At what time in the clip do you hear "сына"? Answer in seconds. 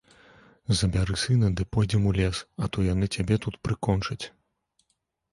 1.23-1.49